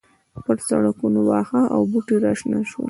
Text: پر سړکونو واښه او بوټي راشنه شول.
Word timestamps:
پر 0.45 0.57
سړکونو 0.67 1.19
واښه 1.27 1.61
او 1.75 1.81
بوټي 1.91 2.15
راشنه 2.25 2.59
شول. 2.69 2.79